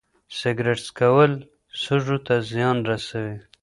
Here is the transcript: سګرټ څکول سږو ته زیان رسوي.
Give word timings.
سګرټ 0.39 0.79
څکول 0.87 1.31
سږو 1.81 2.17
ته 2.25 2.35
زیان 2.51 2.77
رسوي. 2.89 3.35